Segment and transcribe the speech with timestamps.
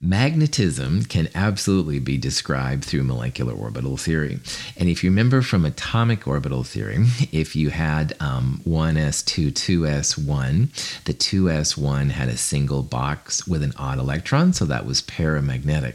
[0.00, 4.38] Magnetism can absolutely be described through molecular orbital theory.
[4.76, 6.98] And if you remember from atomic orbital theory,
[7.32, 13.98] if you had um, 1s2, 2s1, the 2s1 had a single box with an odd
[13.98, 15.94] electron, so that was paramagnetic.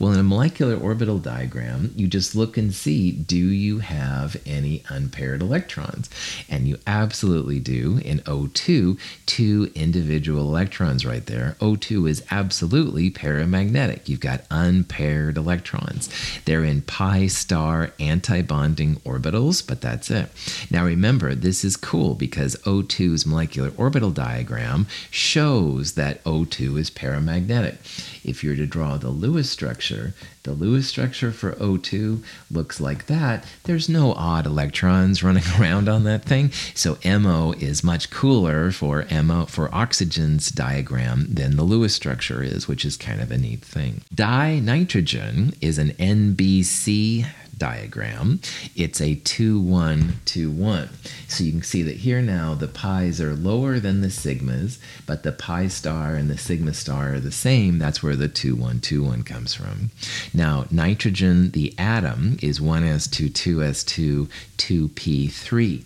[0.00, 4.82] Well, in a molecular orbital diagram, you just look and see do you have any
[4.88, 6.08] unpaired electrons?
[6.48, 7.98] And you absolutely do.
[7.98, 11.54] In O2, two individual electrons right there.
[11.60, 14.08] O2 is absolutely paramagnetic paramagnetic.
[14.08, 16.08] You've got unpaired electrons.
[16.44, 20.28] They're in pi star antibonding orbitals, but that's it.
[20.70, 27.78] Now remember, this is cool because O2's molecular orbital diagram shows that O2 is paramagnetic.
[28.24, 30.14] If you're to draw the Lewis structure,
[30.44, 33.44] the Lewis structure for O2 looks like that.
[33.64, 36.50] There's no odd electrons running around on that thing.
[36.74, 42.66] So MO is much cooler for MO for oxygen's diagram than the Lewis structure is,
[42.66, 44.02] which is kind of a neat thing.
[44.14, 47.26] Dinitrogen is an NBC
[47.62, 48.40] diagram,
[48.74, 50.88] it's a 2 1 2 1.
[51.28, 55.22] So you can see that here now the pi's are lower than the sigmas, but
[55.22, 57.78] the pi star and the sigma star are the same.
[57.78, 59.92] That's where the 2 1 2 1 comes from.
[60.34, 65.84] Now, nitrogen, the atom, is 1s2, 2s2, 2p3.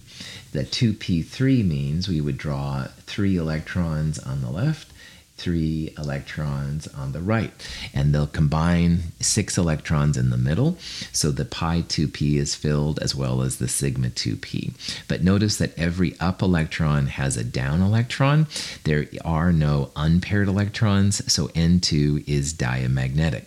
[0.52, 4.92] The 2p3 means we would draw three electrons on the left
[5.36, 7.52] three electrons on the right.
[7.92, 10.78] And they'll combine six electrons in the middle.
[11.12, 14.72] So the pi 2p is filled as well as the sigma 2p.
[15.08, 18.46] But notice that every up electron has a down electron.
[18.84, 21.30] There are no unpaired electrons.
[21.32, 23.46] So N2 is diamagnetic.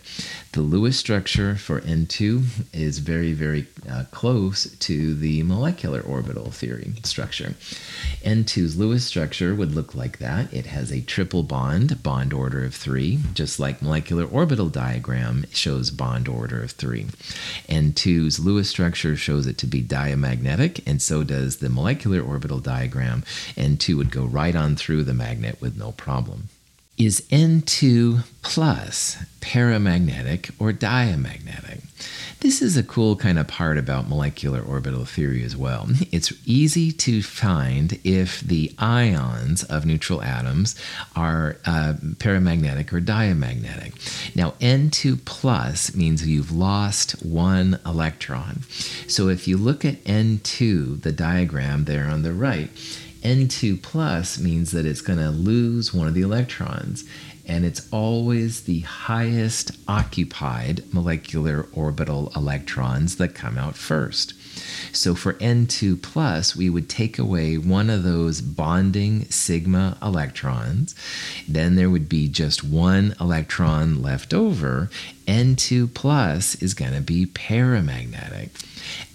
[0.54, 6.94] The Lewis structure for N2 is very, very uh, close to the molecular orbital theory
[7.04, 7.54] structure.
[8.24, 10.52] N2's Lewis structure would look like that.
[10.52, 15.92] It has a triple bond, bond order of three, just like molecular orbital diagram shows
[15.92, 17.06] bond order of three.
[17.70, 23.22] N2's Lewis structure shows it to be diamagnetic, and so does the molecular orbital diagram.
[23.56, 26.50] N2 would go right on through the magnet with no problem.
[27.00, 31.80] Is N2 plus paramagnetic or diamagnetic?
[32.42, 35.88] This is a cool kind of part about molecular orbital theory as well.
[36.12, 40.76] It's easy to find if the ions of neutral atoms
[41.16, 43.94] are uh, paramagnetic or diamagnetic.
[44.36, 48.64] Now, N2 plus means you've lost one electron.
[49.08, 52.70] So if you look at N2, the diagram there on the right,
[53.22, 57.04] N2 plus means that it's going to lose one of the electrons,
[57.46, 64.34] and it's always the highest occupied molecular orbital electrons that come out first.
[64.92, 70.96] So for N2 plus, we would take away one of those bonding sigma electrons.
[71.48, 74.90] Then there would be just one electron left over.
[75.28, 78.50] N2 plus is going to be paramagnetic.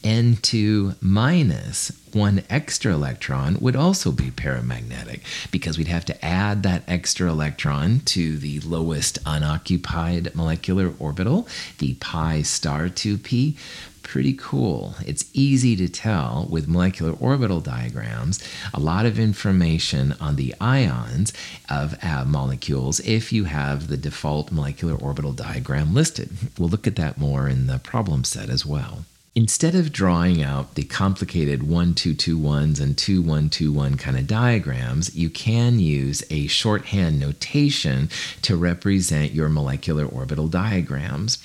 [0.02, 5.20] N2 minus, one extra electron, would also be paramagnetic
[5.50, 11.48] because we'd have to add that extra electron to the lowest unoccupied molecular orbital,
[11.78, 13.56] the pi star 2p.
[14.04, 14.94] Pretty cool.
[15.04, 18.38] It's easy to tell with molecular orbital diagrams,
[18.72, 21.32] a lot of information on the ions
[21.68, 26.30] of uh, molecules if you have the default molecular orbital diagram listed.
[26.56, 29.04] We'll look at that more in the problem set as well.
[29.36, 36.22] Instead of drawing out the complicated 1221s and 2121 kind of diagrams, you can use
[36.30, 38.08] a shorthand notation
[38.42, 41.38] to represent your molecular orbital diagrams.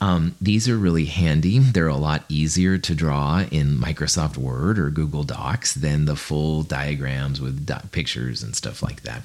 [0.00, 1.58] Um, these are really handy.
[1.58, 6.62] They're a lot easier to draw in Microsoft Word or Google Docs than the full
[6.62, 9.22] diagrams with pictures and stuff like that.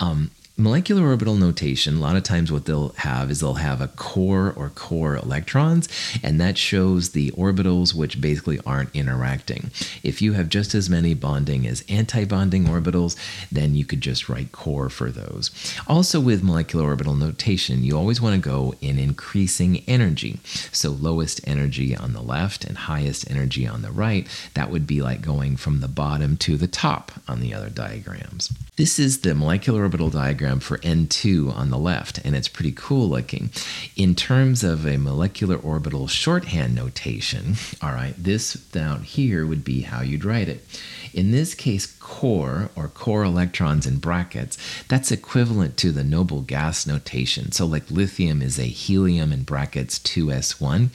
[0.00, 3.88] Um, molecular orbital notation, a lot of times what they'll have is they'll have a
[3.88, 5.88] core or core electrons,
[6.22, 9.70] and that shows the orbitals which basically aren't interacting.
[10.04, 13.16] If you have just as many bonding as anti-bonding orbitals,
[13.50, 15.50] then you could just write core for those.
[15.88, 20.38] Also with molecular orbital notation, you always want to go in increasing energy.
[20.70, 25.02] So lowest energy on the left and highest energy on the right, that would be
[25.02, 28.52] like going from the bottom to the top on the other diagrams.
[28.76, 33.08] This is the molecular orbital diagram for N2 on the left, and it's pretty cool
[33.08, 33.50] looking.
[33.94, 39.82] In terms of a molecular orbital shorthand notation, all right, this down here would be
[39.82, 40.66] how you'd write it.
[41.14, 44.58] In this case, core or core electrons in brackets,
[44.88, 47.52] that's equivalent to the noble gas notation.
[47.52, 50.88] So, like lithium is a helium in brackets 2s1.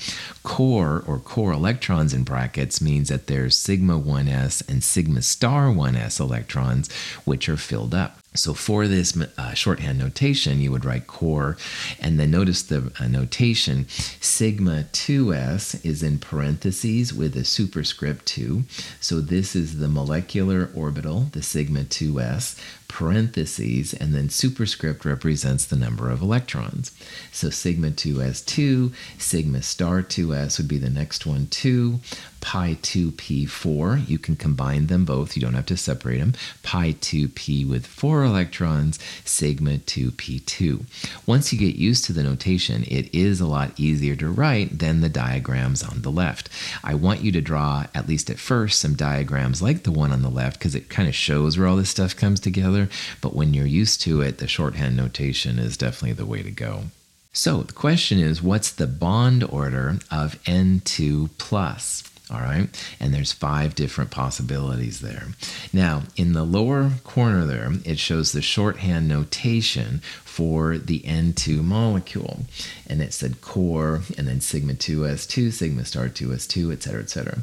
[0.43, 6.19] Core or core electrons in brackets means that there's sigma 1s and sigma star 1s
[6.19, 6.91] electrons,
[7.23, 8.18] which are filled up.
[8.35, 11.57] So for this uh, shorthand notation, you would write core,
[11.99, 18.63] and then notice the uh, notation sigma 2s is in parentheses with a superscript 2.
[18.99, 25.77] So this is the molecular orbital, the sigma 2s parentheses, and then superscript represents the
[25.77, 26.91] number of electrons.
[27.31, 31.99] So sigma 2s2, sigma star 2s would be the next one, 2,
[32.41, 34.07] pi 2p4.
[34.09, 36.33] You can combine them both, you don't have to separate them.
[36.63, 40.83] Pi 2p with 4 electrons, sigma 2p2.
[41.25, 45.01] Once you get used to the notation, it is a lot easier to write than
[45.01, 46.49] the diagrams on the left.
[46.83, 50.23] I want you to draw, at least at first, some diagrams like the one on
[50.23, 53.17] the left because it kind of shows where all this stuff comes together together.
[53.21, 56.83] But when you're used to it, the shorthand notation is definitely the way to go.
[57.31, 62.03] So the question is, what's the bond order of N2 plus?
[62.31, 65.29] All right, and there's five different possibilities there.
[65.73, 70.03] Now, in the lower corner there, it shows the shorthand notation
[70.39, 72.39] for the N2 molecule.
[72.87, 77.39] And it said core and then sigma 2s2, sigma star 2s2, et cetera, et cetera.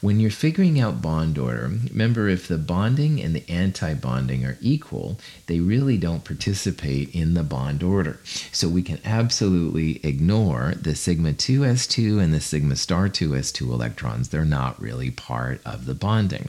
[0.00, 4.56] When you're figuring out bond order, remember if the bonding and the anti bonding are
[4.62, 8.18] equal, they really don't participate in the bond order.
[8.50, 14.30] So we can absolutely ignore the sigma 2s2 and the sigma star 2s2 electrons.
[14.30, 16.48] They're not really part of the bonding.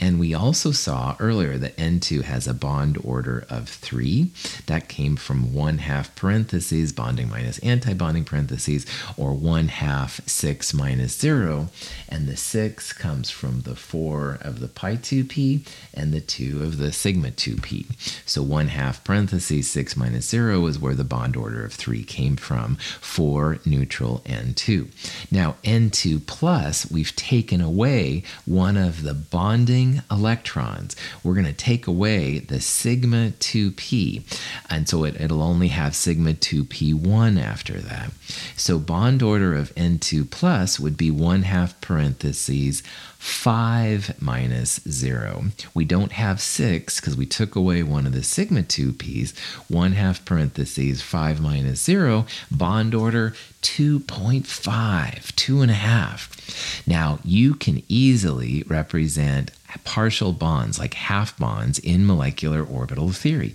[0.00, 4.32] And we also saw earlier that N2 has a bond order of three.
[4.66, 8.86] That came from 1 half parentheses, bonding minus anti-bonding parentheses,
[9.18, 11.68] or 1 half 6 minus 0.
[12.08, 16.78] And the 6 comes from the 4 of the pi 2p and the 2 of
[16.78, 18.22] the sigma 2p.
[18.24, 22.36] So 1 half parentheses 6 minus 0 is where the bond order of 3 came
[22.36, 24.88] from for, neutral N2.
[25.30, 30.96] Now N2 plus, we've taken away one of the bonding electrons.
[31.22, 34.22] We're going to take away the sigma 2p.
[34.70, 38.10] And so it it'll only have sigma 2p1 after that.
[38.56, 42.82] So bond order of N2 plus would be 1 half parentheses
[43.18, 45.46] 5 minus 0.
[45.74, 49.36] We don't have 6 because we took away one of the sigma 2p's.
[49.68, 52.26] 1 half parentheses 5 minus 0.
[52.50, 56.86] Bond order 2.5, 2.5.
[56.86, 59.50] Now you can easily represent
[59.84, 63.54] partial bonds, like half bonds, in molecular orbital theory.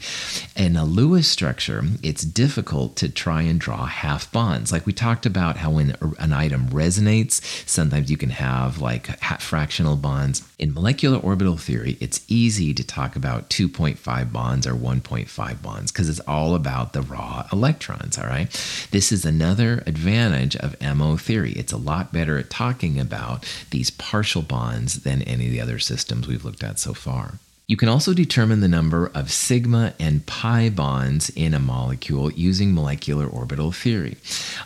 [0.55, 4.71] In a Lewis structure, it's difficult to try and draw half bonds.
[4.71, 9.07] Like we talked about how when an item resonates, sometimes you can have like
[9.41, 10.47] fractional bonds.
[10.59, 16.09] In molecular orbital theory, it's easy to talk about 2.5 bonds or 1.5 bonds because
[16.09, 18.49] it's all about the raw electrons, all right?
[18.91, 21.53] This is another advantage of MO theory.
[21.53, 25.79] It's a lot better at talking about these partial bonds than any of the other
[25.79, 27.35] systems systems we've looked at so far.
[27.65, 32.73] You can also determine the number of sigma and pi bonds in a molecule using
[32.73, 34.17] molecular orbital theory.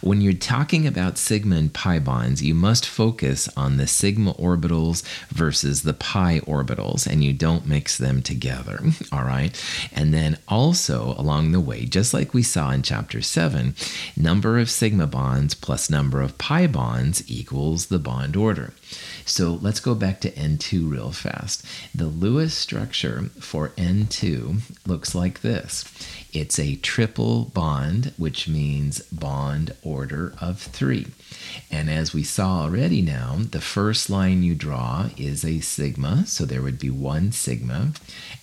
[0.01, 5.03] When you're talking about sigma and pi bonds, you must focus on the sigma orbitals
[5.29, 8.79] versus the pi orbitals, and you don't mix them together.
[9.11, 9.55] All right.
[9.93, 13.75] And then also along the way, just like we saw in chapter 7,
[14.15, 18.73] number of sigma bonds plus number of pi bonds equals the bond order.
[19.25, 21.63] So let's go back to N2 real fast.
[21.93, 22.86] The Lewis structure
[23.39, 25.83] for N2 looks like this
[26.33, 31.07] it's a triple bond, which means bond order of three.
[31.71, 36.45] And as we saw already now, the first line you draw is a sigma, so
[36.45, 37.93] there would be one sigma,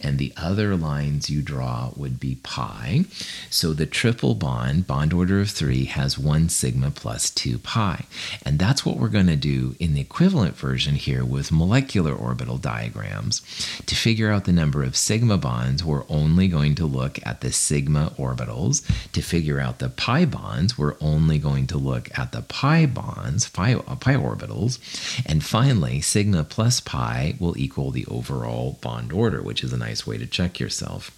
[0.01, 3.05] and the other lines you draw would be pi.
[3.51, 8.07] So the triple bond, bond order of three, has one sigma plus two pi.
[8.45, 12.59] And that's what we're going to do in the equivalent version here with molecular orbital
[12.59, 13.41] diagrams.
[13.87, 17.53] To figure out the number of sigma bonds, we're only going to look at the
[17.53, 18.83] sigma orbitals.
[19.13, 23.49] To figure out the pi bonds, we're only going to look at the pi bonds,
[23.49, 24.79] pi, uh, pi orbitals.
[25.27, 30.07] And finally, sigma plus pi will equal the overall bond order, which is a nice
[30.07, 31.11] way to check yourself.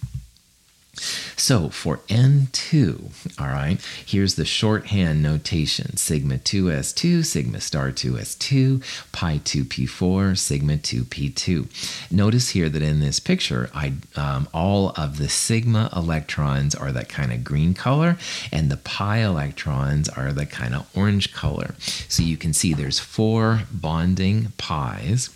[1.35, 9.37] So for N2, all right, here's the shorthand notation sigma 2s2, sigma star 2s2, pi
[9.39, 12.11] 2p4, sigma 2p2.
[12.11, 17.09] Notice here that in this picture, I um, all of the sigma electrons are that
[17.09, 18.17] kind of green color,
[18.51, 21.75] and the pi electrons are the kind of orange color.
[22.07, 25.29] So you can see there's four bonding pi's,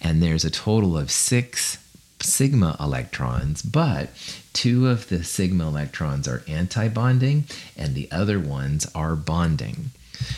[0.00, 1.78] and there's a total of six
[2.22, 4.10] sigma electrons, but
[4.52, 7.44] two of the sigma electrons are anti bonding
[7.76, 9.90] and the other ones are bonding.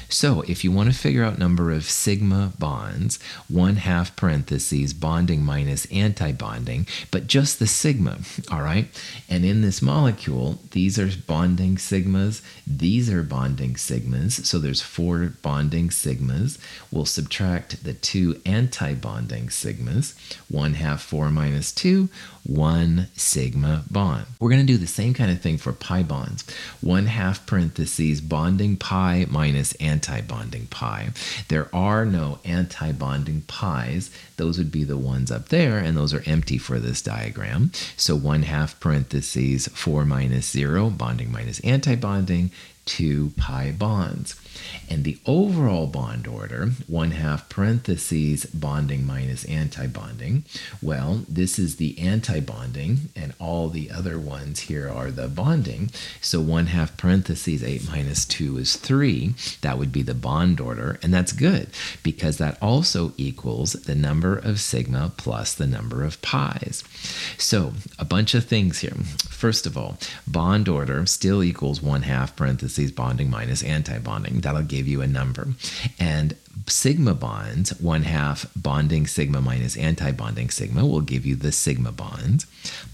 [0.09, 5.43] So if you want to figure out number of sigma bonds, one half parentheses bonding
[5.45, 8.19] minus anti-bonding, but just the sigma,
[8.51, 8.89] all right?
[9.29, 15.33] And in this molecule, these are bonding sigmas, these are bonding sigmas, so there's four
[15.43, 16.59] bonding sigmas.
[16.91, 20.15] We'll subtract the two anti-bonding sigmas,
[20.49, 22.09] one half four minus two,
[22.45, 24.27] one sigma bond.
[24.41, 26.45] We're going to do the same kind of thing for pi bonds.
[26.81, 31.11] One half parentheses bonding pi minus anti-bonding pi.
[31.49, 34.11] There are no anti-bonding pi's.
[34.37, 37.73] Those would be the ones up there, and those are empty for this diagram.
[37.97, 42.51] So one half parentheses 4 minus 0, bonding minus anti-bonding,
[42.87, 44.35] 2 pi bonds.
[44.89, 50.45] And the overall bond order, one half parentheses bonding minus anti-bonding,
[50.83, 55.91] well, this is the anti-bonding, and all the other ones here are the bonding.
[56.21, 59.35] So one half parentheses 8 minus 2 is 3.
[59.63, 61.69] That would be the bond order, and that's good
[62.03, 66.85] because that also equals the number of sigma plus the number of pi's.
[67.39, 68.93] So a bunch of things here.
[69.43, 74.43] First of all, bond order still equals one half parentheses bonding minus anti-bonding.
[74.43, 75.49] That'll give you a number.
[75.99, 81.53] And sigma bonds, one half bonding sigma minus anti bonding sigma, will give you the
[81.53, 82.47] sigma bonds.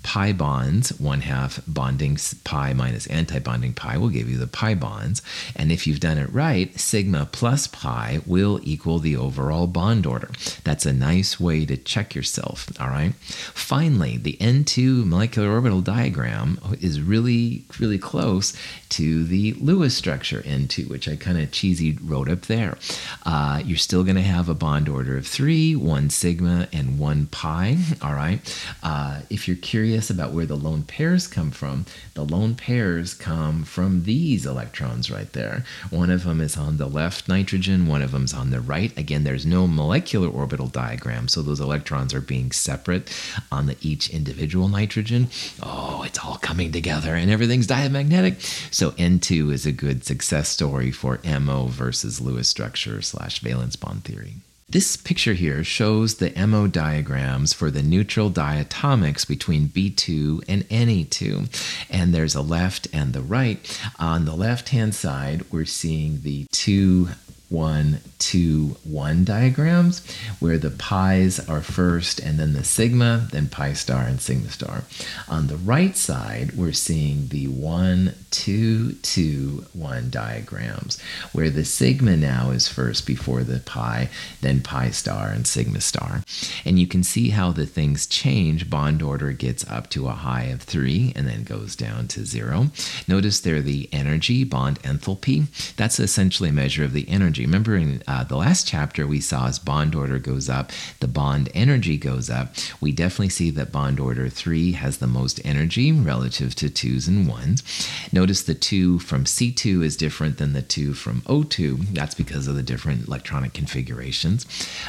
[0.02, 4.74] Pi bonds, one half bonding pi minus anti bonding pi, will give you the pi
[4.74, 5.22] bonds.
[5.54, 10.30] And if you've done it right, sigma plus pi will equal the overall bond order.
[10.64, 13.14] That's a nice way to check yourself, all right?
[13.14, 18.54] Finally, the N2 molecular orbital diagram is really, really close
[18.90, 22.78] to the Lewis structure N2, which I kind of cheesy wrote up there.
[23.26, 26.98] Uh, uh, you're still going to have a bond order of three, one sigma, and
[26.98, 27.76] one pi.
[28.02, 28.40] All right.
[28.82, 31.84] Uh, if you're curious about where the lone pairs come from,
[32.14, 35.64] the lone pairs come from these electrons right there.
[35.90, 38.96] One of them is on the left nitrogen, one of them's on the right.
[38.96, 43.12] Again, there's no molecular orbital diagram, so those electrons are being separate
[43.50, 45.28] on the each individual nitrogen.
[45.62, 48.40] Oh, it's all coming together and everything's diamagnetic.
[48.70, 54.04] So N2 is a good success story for MO versus Lewis structure slash valence bond
[54.04, 54.34] theory.
[54.70, 61.48] This picture here shows the MO diagrams for the neutral diatomics between B2 and Ne2.
[61.88, 63.58] And there's a left and the right.
[63.98, 67.08] On the left hand side, we're seeing the two
[67.48, 70.06] one, two, one diagrams
[70.38, 74.84] where the pi's are first and then the sigma, then pi star and sigma star.
[75.28, 81.00] On the right side, we're seeing the one, two, two, one diagrams
[81.32, 84.10] where the sigma now is first before the pi,
[84.42, 86.22] then pi star and sigma star.
[86.66, 88.68] And you can see how the things change.
[88.68, 92.66] Bond order gets up to a high of three and then goes down to zero.
[93.06, 95.46] Notice there the energy, bond enthalpy.
[95.76, 97.46] That's essentially a measure of the energy energy.
[97.46, 101.48] Remember in uh, the last chapter, we saw as bond order goes up, the bond
[101.54, 102.54] energy goes up.
[102.80, 107.26] We definitely see that bond order 3 has the most energy relative to 2s and
[107.26, 108.12] 1s.
[108.12, 111.94] Notice the 2 from C2 is different than the 2 from O2.
[111.94, 114.46] That's because of the different electronic configurations.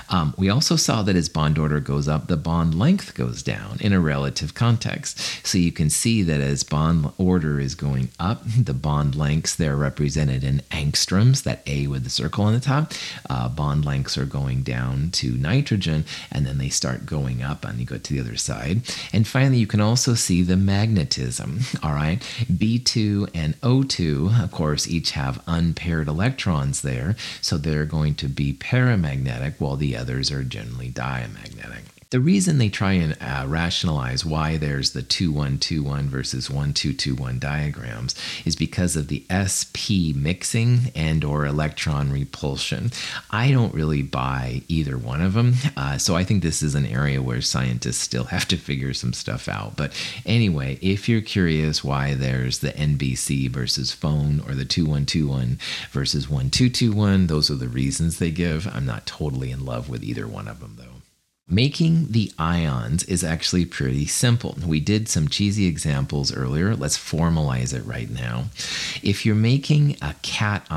[0.09, 3.77] Um, we also saw that as bond order goes up, the bond length goes down
[3.79, 5.19] in a relative context.
[5.45, 9.75] So you can see that as bond order is going up, the bond lengths they're
[9.75, 12.93] represented in angstroms, that A with the circle on the top.
[13.29, 17.79] Uh, bond lengths are going down to nitrogen, and then they start going up, and
[17.79, 18.81] you go to the other side.
[19.13, 21.61] And finally, you can also see the magnetism.
[21.83, 22.19] All right,
[22.51, 28.53] B2 and O2, of course, each have unpaired electrons there, so they're going to be
[28.53, 31.98] paramagnetic, while the others are generally diamagnetic.
[32.11, 38.55] The reason they try and uh, rationalize why there's the 2121 versus 1221 diagrams is
[38.55, 42.89] because of the sp mixing and or electron repulsion.
[43.29, 46.87] I don't really buy either one of them, uh, so I think this is an
[46.87, 49.77] area where scientists still have to figure some stuff out.
[49.77, 49.93] But
[50.25, 55.59] anyway, if you're curious why there's the NBC versus phone or the 2121
[55.91, 58.65] versus 1221, those are the reasons they give.
[58.65, 60.98] I'm not totally in love with either one of them though.
[61.51, 64.55] Making the ions is actually pretty simple.
[64.63, 66.75] We did some cheesy examples earlier.
[66.75, 68.45] Let's formalize it right now.
[69.01, 70.69] If you're making a cation,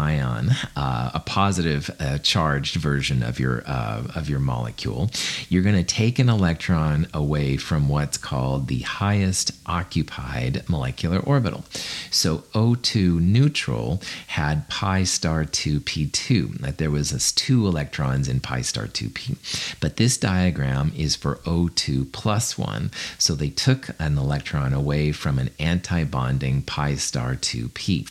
[0.75, 5.11] uh, a positive uh, charged version of your uh, of your molecule,
[5.51, 11.65] you're going to take an electron away from what's called the highest occupied molecular orbital.
[12.11, 16.61] So O2 neutral had pi star 2p2.
[16.61, 19.77] That there was two electrons in pi star 2p.
[19.79, 20.62] But this diagram
[20.97, 22.91] is for O2 plus 1.
[23.19, 28.09] So they took an electron away from an anti bonding pi star 2p.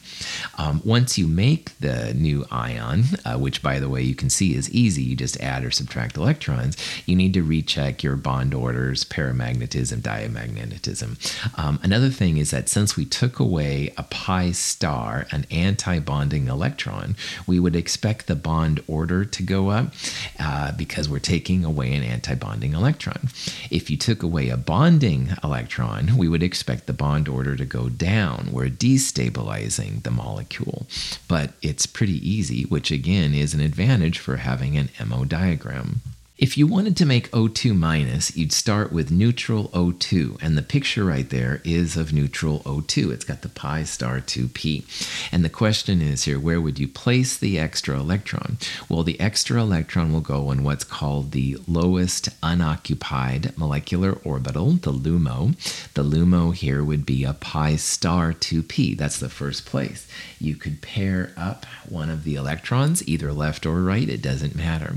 [0.59, 4.55] Um, once you make the new ion, uh, which by the way you can see
[4.55, 9.03] is easy, you just add or subtract electrons, you need to recheck your bond orders,
[9.03, 11.17] paramagnetism, diamagnetism.
[11.57, 16.47] Um, another thing is that since we took away a pi star, an anti bonding
[16.47, 17.15] electron,
[17.47, 19.93] we would expect the bond order to go up
[20.39, 23.29] uh, because we're taking away an anti bonding electron.
[23.69, 27.87] If you took away a bonding electron, we would expect the bond order to go
[27.87, 28.49] down.
[28.51, 30.87] We're destabilizing the molecule.
[31.29, 36.01] But it's pretty easy, which again is an advantage for having an MO diagram.
[36.41, 41.05] If you wanted to make O2 minus, you'd start with neutral O2, and the picture
[41.05, 43.11] right there is of neutral O2.
[43.11, 45.29] It's got the pi star 2p.
[45.31, 48.57] And the question is here, where would you place the extra electron?
[48.89, 54.91] Well, the extra electron will go in what's called the lowest unoccupied molecular orbital, the
[54.91, 55.53] LUMO.
[55.93, 58.97] The LUMO here would be a pi star 2p.
[58.97, 60.07] That's the first place.
[60.39, 64.95] You could pair up one of the electrons, either left or right, it doesn't matter.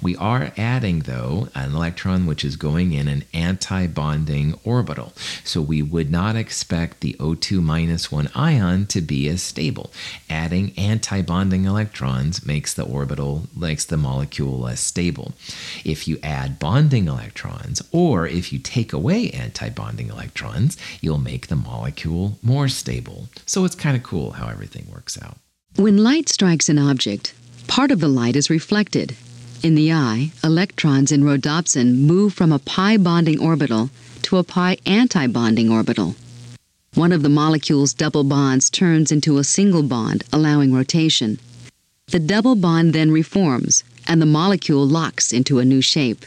[0.00, 5.12] We are adding though, an electron which is going in an anti bonding orbital.
[5.42, 9.92] So we would not expect the O2 minus 1 ion to be as stable.
[10.30, 15.32] Adding anti bonding electrons makes the orbital, makes the molecule less stable.
[15.84, 21.48] If you add bonding electrons, or if you take away anti bonding electrons, you'll make
[21.48, 23.28] the molecule more stable.
[23.44, 25.38] So it's kind of cool how everything works out.
[25.74, 27.34] When light strikes an object,
[27.66, 29.16] part of the light is reflected
[29.62, 33.90] in the eye, electrons in rhodopsin move from a pi bonding orbital
[34.22, 36.14] to a pi anti bonding orbital.
[36.94, 41.38] One of the molecule's double bonds turns into a single bond, allowing rotation.
[42.08, 46.24] The double bond then reforms, and the molecule locks into a new shape.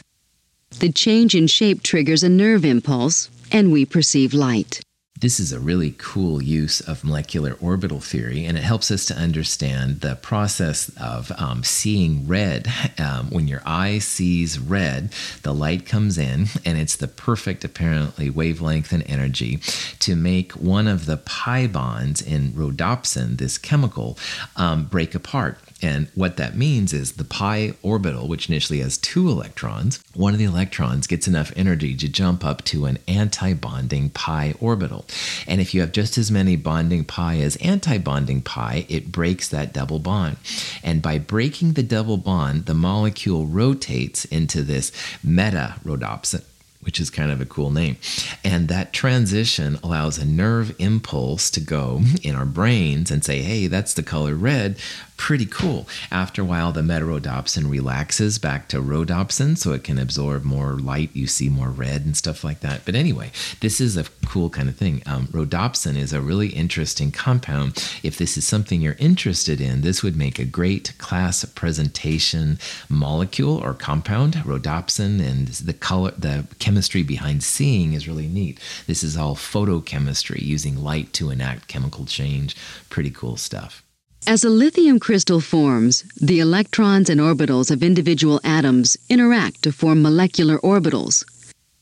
[0.78, 4.80] The change in shape triggers a nerve impulse, and we perceive light.
[5.20, 9.14] This is a really cool use of molecular orbital theory, and it helps us to
[9.14, 12.66] understand the process of um, seeing red.
[13.00, 15.10] Um, when your eye sees red,
[15.42, 19.58] the light comes in, and it's the perfect, apparently, wavelength and energy
[20.00, 24.18] to make one of the pi bonds in rhodopsin, this chemical,
[24.56, 25.58] um, break apart.
[25.82, 30.38] And what that means is the pi orbital, which initially has two electrons, one of
[30.38, 35.06] the electrons gets enough energy to jump up to an anti bonding pi orbital.
[35.46, 39.48] And if you have just as many bonding pi as anti bonding pi, it breaks
[39.48, 40.36] that double bond.
[40.82, 44.92] And by breaking the double bond, the molecule rotates into this
[45.22, 46.44] meta rhodopsin
[46.82, 47.96] which is kind of a cool name.
[48.42, 53.66] And that transition allows a nerve impulse to go in our brains and say, hey,
[53.66, 54.78] that's the color red
[55.20, 55.86] pretty cool.
[56.10, 61.10] After a while, the metarhodopsin relaxes back to rhodopsin so it can absorb more light.
[61.12, 62.86] You see more red and stuff like that.
[62.86, 63.30] But anyway,
[63.60, 65.02] this is a cool kind of thing.
[65.04, 67.76] Um, rhodopsin is a really interesting compound.
[68.02, 73.58] If this is something you're interested in, this would make a great class presentation molecule
[73.58, 74.36] or compound.
[74.36, 78.58] Rhodopsin and the color, the chemistry behind seeing is really neat.
[78.86, 82.56] This is all photochemistry using light to enact chemical change.
[82.88, 83.84] Pretty cool stuff.
[84.26, 90.02] As a lithium crystal forms, the electrons and orbitals of individual atoms interact to form
[90.02, 91.24] molecular orbitals.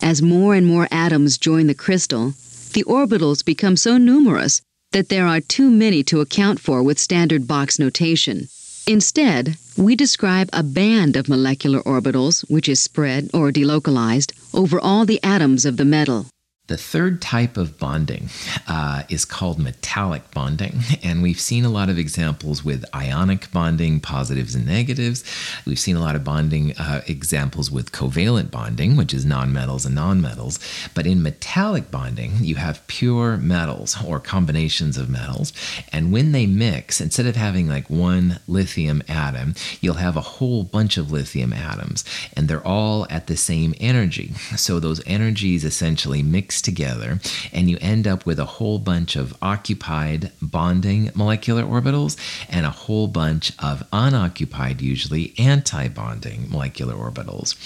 [0.01, 2.35] As more and more atoms join the crystal,
[2.72, 7.46] the orbitals become so numerous that there are too many to account for with standard
[7.46, 8.48] box notation.
[8.87, 15.05] Instead, we describe a band of molecular orbitals which is spread or delocalized over all
[15.05, 16.27] the atoms of the metal.
[16.69, 18.29] The third type of bonding
[18.67, 24.01] uh, is called metallic bonding, and we've seen a lot of examples with ionic bonding,
[24.01, 25.25] positives and negatives.
[25.65, 29.97] We've seen a lot of bonding uh, examples with covalent bonding, which is nonmetals and
[29.97, 30.59] nonmetals.
[30.95, 35.55] But in metallic bonding, you have pure metals or combinations of metals,
[35.91, 40.65] and when they mix, instead of having like one lithium atom, you'll have a whole
[40.65, 42.05] bunch of lithium atoms,
[42.37, 44.35] and they're all at the same energy.
[44.55, 47.21] So those energies essentially mix together,
[47.53, 52.16] and you end up with a whole bunch of occupied bonding molecular orbitals
[52.49, 57.57] and a whole bunch of unoccupied, usually anti bonding molecular orbitals.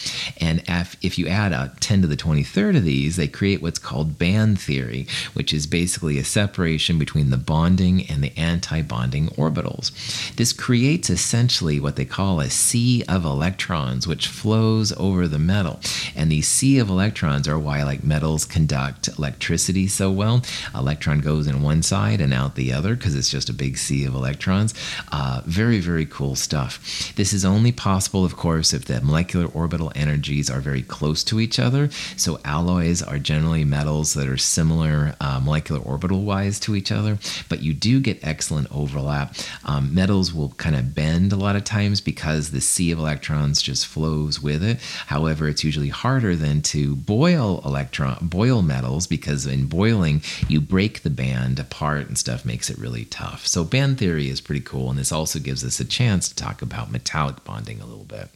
[0.40, 3.78] And if, if you add a 10 to the 23rd of these, they create what's
[3.78, 9.28] called band theory, which is basically a separation between the bonding and the anti bonding
[9.28, 9.92] orbitals.
[10.36, 15.80] This creates essentially what they call a sea of electrons, which flows over the metal.
[16.14, 20.42] And these sea of electrons are why, like metals conduct conduct electricity so well.
[20.74, 24.04] Electron goes in one side and out the other because it's just a big sea
[24.04, 24.74] of electrons.
[25.12, 27.12] Uh, very, very cool stuff.
[27.14, 31.38] This is only possible, of course, if the molecular orbital energies are very close to
[31.38, 31.90] each other.
[32.16, 37.18] So alloys are generally metals that are similar uh, molecular orbital wise to each other,
[37.48, 39.36] but you do get excellent overlap.
[39.64, 43.62] Um, metals will kind of bend a lot of times because the sea of electrons
[43.62, 44.80] just flows with it.
[45.06, 51.02] However, it's usually harder than to boil electron boil metals because in boiling you break
[51.02, 53.46] the band apart and stuff makes it really tough.
[53.46, 56.62] So band theory is pretty cool, and this also gives us a chance to talk
[56.62, 58.30] about metallic bonding a little bit.